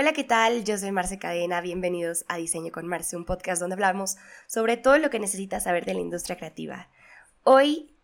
[0.00, 0.62] Hola, ¿qué tal?
[0.62, 4.96] Yo soy Marce Cadena, bienvenidos a Diseño con Marce, un podcast donde hablamos sobre todo
[4.96, 6.88] lo que necesitas saber de la industria creativa.
[7.42, 7.96] Hoy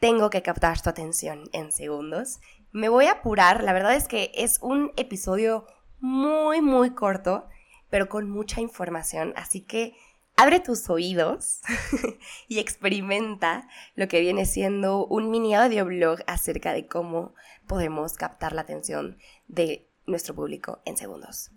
[0.00, 2.40] tengo que captar tu atención en segundos.
[2.72, 5.66] Me voy a apurar, la verdad es que es un episodio
[6.00, 7.46] muy, muy corto,
[7.90, 9.94] pero con mucha información, así que
[10.34, 11.60] abre tus oídos
[12.48, 17.34] y experimenta lo que viene siendo un mini audioblog acerca de cómo
[17.68, 21.50] podemos captar la atención de nuestro público en segundos.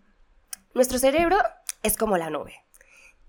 [0.74, 1.38] Nuestro cerebro
[1.84, 2.54] es como la nube.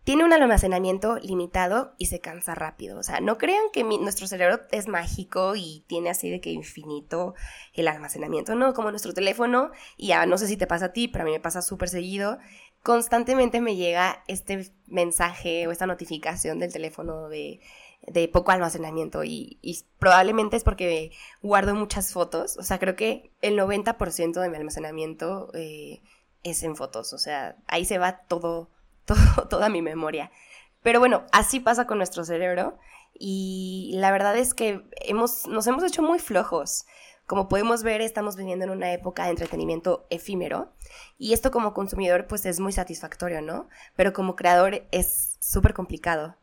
[0.04, 2.98] Tiene un almacenamiento limitado y se cansa rápido.
[2.98, 7.34] O sea, no crean que nuestro cerebro es mágico y tiene así de que infinito
[7.72, 8.56] el almacenamiento.
[8.56, 11.27] No, como nuestro teléfono, y ya no sé si te pasa a ti, pero a
[11.27, 12.38] mí me pasa súper seguido.
[12.82, 17.60] Constantemente me llega este mensaje o esta notificación del teléfono de
[18.06, 19.59] de poco almacenamiento y,
[19.98, 22.56] probablemente es porque guardo muchas fotos.
[22.56, 26.02] O sea, creo que el 90% de mi almacenamiento eh,
[26.42, 27.12] es en fotos.
[27.12, 28.70] O sea, ahí se va todo,
[29.05, 30.31] todo, toda mi memoria.
[30.83, 32.78] Pero bueno, así pasa con nuestro cerebro
[33.14, 36.87] y la verdad es que hemos, nos hemos hecho muy flojos.
[37.27, 40.72] Como podemos ver, estamos viviendo en una época de entretenimiento efímero
[41.19, 43.69] y esto como consumidor pues es muy satisfactorio, ¿no?
[43.94, 46.37] Pero como creador es súper complicado.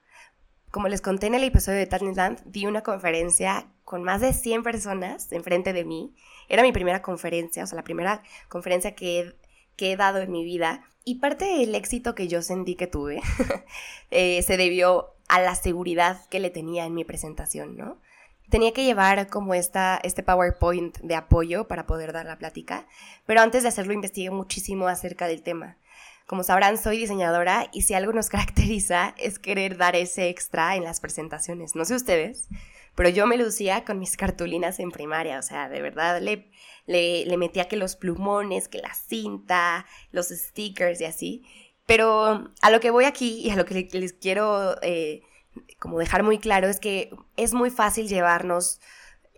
[0.72, 4.62] Como les conté en el episodio de Talentland, di una conferencia con más de 100
[4.62, 6.14] personas enfrente de mí.
[6.48, 9.36] Era mi primera conferencia, o sea, la primera conferencia que he,
[9.76, 10.84] que he dado en mi vida.
[11.04, 13.20] Y parte del éxito que yo sentí que tuve
[14.12, 17.98] eh, se debió a la seguridad que le tenía en mi presentación, ¿no?
[18.52, 22.88] Tenía que llevar como esta, este PowerPoint de apoyo para poder dar la plática,
[23.26, 25.78] pero antes de hacerlo investigué muchísimo acerca del tema.
[26.30, 30.84] Como sabrán, soy diseñadora y si algo nos caracteriza es querer dar ese extra en
[30.84, 31.74] las presentaciones.
[31.74, 32.50] No sé ustedes,
[32.94, 36.52] pero yo me lucía con mis cartulinas en primaria, o sea, de verdad le,
[36.86, 41.46] le, metía que los plumones, que la cinta, los stickers y así.
[41.88, 45.24] Pero a lo que voy aquí y a lo que les quiero eh,
[45.80, 48.80] como dejar muy claro es que es muy fácil llevarnos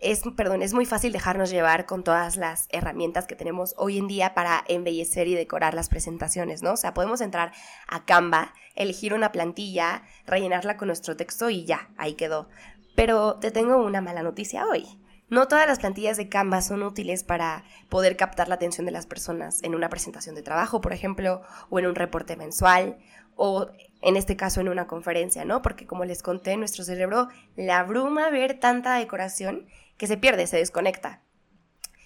[0.02, 4.08] es, perdón, es muy fácil dejarnos llevar con todas las herramientas que tenemos hoy en
[4.08, 6.72] día para embellecer y decorar las presentaciones, ¿no?
[6.72, 7.52] O sea, podemos entrar
[7.88, 12.48] a Canva, elegir una plantilla, rellenarla con nuestro texto y ya, ahí quedó.
[12.96, 14.86] Pero te tengo una mala noticia hoy.
[15.28, 19.06] No todas las plantillas de Canva son útiles para poder captar la atención de las
[19.06, 21.40] personas en una presentación de trabajo, por ejemplo,
[21.70, 22.98] o en un reporte mensual,
[23.36, 23.68] o
[24.02, 25.62] en este caso en una conferencia, ¿no?
[25.62, 29.66] Porque como les conté, nuestro cerebro le abruma ver tanta decoración
[29.96, 31.22] que se pierde, se desconecta.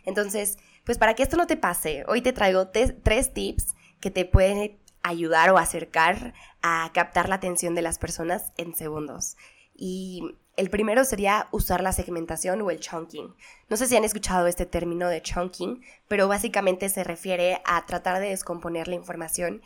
[0.04, 4.24] Entonces, pues para que esto no te pase, hoy te traigo tres tips que te
[4.24, 9.36] pueden ayudar o acercar a captar la atención de las personas en segundos.
[9.74, 13.34] Y el primero sería usar la segmentación o el chunking.
[13.68, 18.20] No sé si han escuchado este término de chunking, pero básicamente se refiere a tratar
[18.20, 19.62] de descomponer la información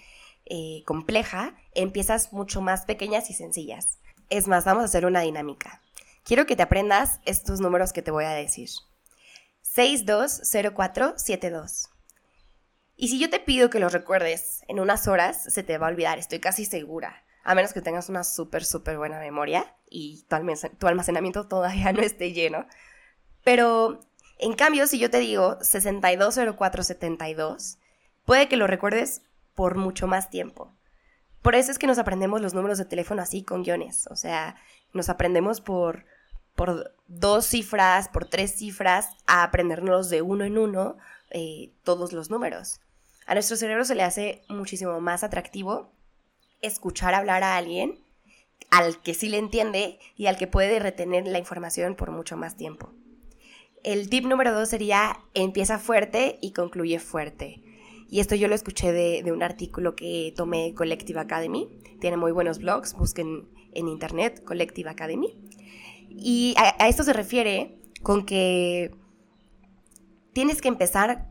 [0.47, 4.01] eh, compleja en piezas mucho más pequeñas y sencillas.
[4.31, 5.81] Es más, vamos a hacer una dinámica.
[6.25, 8.71] Quiero que te aprendas estos números que te voy a decir.
[9.63, 11.91] 620472.
[12.97, 15.91] Y si yo te pido que los recuerdes en unas horas, se te va a
[15.91, 17.25] olvidar, estoy casi segura.
[17.45, 20.27] A menos que tengas una súper, súper buena memoria y
[20.79, 22.67] tu almacenamiento todavía no esté lleno.
[23.43, 24.01] Pero,
[24.39, 27.79] en cambio, si yo te digo 620472,
[28.27, 29.23] puede que lo recuerdes
[29.55, 30.77] por mucho más tiempo.
[31.43, 34.07] Por eso es que nos aprendemos los números de teléfono así con guiones.
[34.09, 34.57] O sea,
[34.93, 36.05] nos aprendemos por,
[36.55, 40.97] por dos cifras, por tres cifras, a aprendernos de uno en uno
[41.31, 42.81] eh, todos los números.
[43.27, 45.93] A nuestro cerebro se le hace muchísimo más atractivo
[46.63, 47.99] escuchar hablar a alguien
[48.71, 52.57] al que sí le entiende y al que puede retener la información por mucho más
[52.57, 52.93] tiempo.
[53.83, 57.63] El tip número dos sería empieza fuerte y concluye fuerte.
[58.09, 61.69] Y esto yo lo escuché de, de un artículo que tomé Collective Academy.
[62.01, 65.39] Tiene muy buenos blogs, busquen en internet, Collective Academy.
[66.09, 68.91] Y a, esto se refiere con que
[70.33, 71.29] tienes que empezar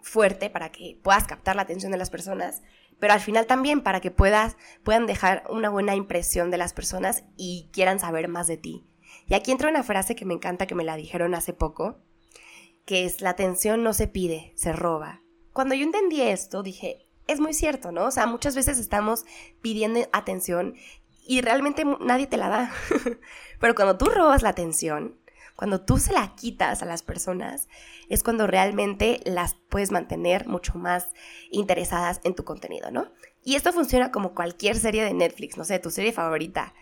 [0.00, 2.62] fuerte para que puedas captar la atención de las personas,
[2.98, 7.24] pero al final también para que puedas, puedan dejar una buena impresión de las personas
[7.36, 8.86] y quieran saber más de ti.
[9.26, 11.98] Y aquí entra una frase que me encanta, que me la dijeron hace poco,
[12.84, 15.22] que es la atención no se pide, se roba.
[15.52, 18.06] Cuando yo entendí esto, dije, es muy cierto, ¿no?
[18.06, 19.24] O sea, muchas veces estamos
[19.60, 20.74] pidiendo atención
[21.26, 22.72] y realmente nadie te la da.
[23.60, 25.18] Pero cuando tú robas la atención,
[25.56, 27.68] cuando tú se la quitas a las personas,
[28.08, 31.08] es cuando realmente las puedes mantener mucho más
[31.50, 33.12] interesadas en tu contenido, ¿no?
[33.44, 36.74] Y esto funciona como cualquier serie de Netflix, no sé, tu serie favorita.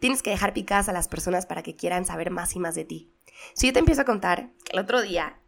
[0.00, 2.84] Tienes que dejar picadas a las personas para que quieran saber más y más de
[2.84, 3.12] ti.
[3.54, 5.40] Si yo te empiezo a contar que el otro día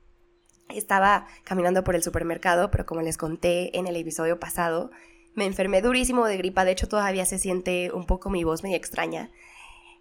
[0.68, 4.90] estaba caminando por el supermercado, pero como les conté en el episodio pasado,
[5.34, 8.76] me enfermé durísimo de gripa, de hecho todavía se siente un poco mi voz medio
[8.76, 9.30] extraña.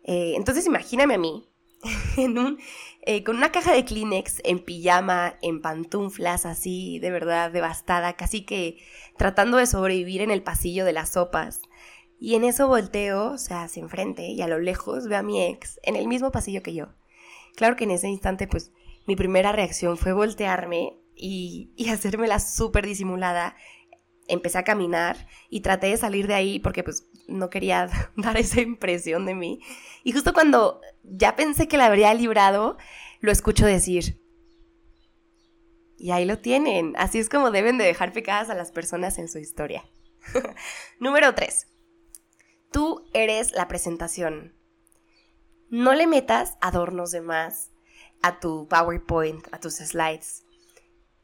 [0.03, 1.49] Eh, entonces imagíname a mí,
[2.17, 2.59] en un,
[3.01, 8.41] eh, con una caja de Kleenex, en pijama, en pantuflas, así de verdad devastada, casi
[8.41, 8.77] que
[9.17, 11.61] tratando de sobrevivir en el pasillo de las sopas.
[12.19, 15.41] Y en eso volteo, o sea, hacia enfrente y a lo lejos veo a mi
[15.41, 16.87] ex en el mismo pasillo que yo.
[17.55, 18.73] Claro que en ese instante, pues,
[19.07, 23.55] mi primera reacción fue voltearme y, y hacérmela súper disimulada.
[24.29, 28.61] Empecé a caminar y traté de salir de ahí porque, pues, no quería dar esa
[28.61, 29.59] impresión de mí.
[30.03, 32.77] Y justo cuando ya pensé que la habría librado,
[33.19, 34.21] lo escucho decir.
[35.97, 36.93] Y ahí lo tienen.
[36.97, 39.83] Así es como deben de dejar picadas a las personas en su historia.
[40.99, 41.67] Número 3.
[42.71, 44.55] Tú eres la presentación.
[45.69, 47.71] No le metas adornos de más
[48.21, 50.45] a tu PowerPoint, a tus slides,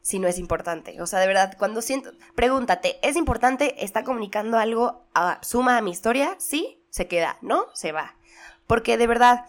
[0.06, 1.02] si no es importante.
[1.02, 3.84] O sea, de verdad, cuando siento, pregúntate, ¿es importante?
[3.84, 5.04] ¿Está comunicando algo?
[5.42, 6.36] ¿Suma a mi historia?
[6.38, 7.38] Sí, se queda.
[7.42, 7.66] ¿No?
[7.74, 8.14] Se va.
[8.68, 9.46] Porque de verdad,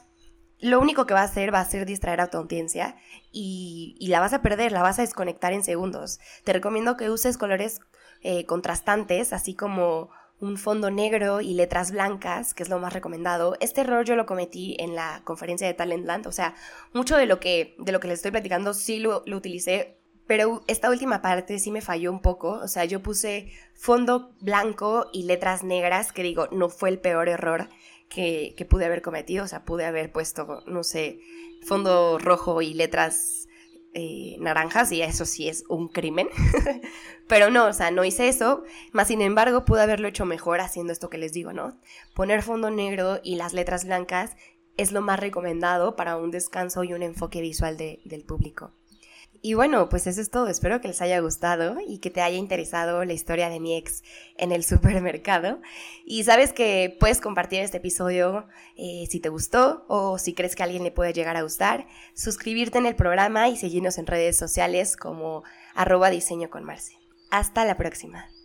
[0.60, 2.96] lo único que va a hacer va a ser distraer a tu audiencia
[3.32, 6.20] y, la vas a perder, la vas a desconectar en segundos.
[6.44, 7.80] Te recomiendo que uses colores
[8.24, 13.58] eh, contrastantes, así como un fondo negro y letras blancas, que es lo más recomendado.
[13.60, 16.56] Este error yo lo cometí en la conferencia de Talentland, o sea,
[16.94, 19.97] mucho de lo que, de lo que les estoy platicando sí lo, lo utilicé,
[20.28, 25.08] pero esta última parte sí me falló un poco, o sea, yo puse fondo blanco
[25.14, 27.70] y letras negras, que digo, no fue el peor error
[28.10, 31.20] que, que pude haber cometido, o sea, pude haber puesto, no sé,
[31.66, 33.48] fondo rojo y letras
[33.94, 36.30] eh, naranjas y eso sí es un crimen.
[37.28, 38.64] Pero no, o sea, no hice eso.
[38.92, 41.80] Más sin embargo, pude haberlo hecho mejor haciendo esto que les digo, ¿no?
[42.14, 44.36] Poner fondo negro y las letras blancas
[44.78, 48.72] es lo más recomendado para un descanso y un enfoque visual del público.
[49.42, 50.48] Y bueno, pues eso es todo.
[50.48, 54.04] Espero que les haya gustado y que te haya interesado la historia de mi ex
[54.38, 55.60] en el supermercado.
[56.06, 60.64] Y sabes que puedes compartir este episodio eh, si te gustó o si crees que
[60.64, 61.88] a alguien le puede llegar a gustar.
[62.14, 65.44] Suscribirte en el programa y seguirnos en redes sociales como
[65.76, 66.98] arroba diseño con Marce.
[67.30, 68.37] Hasta la próxima.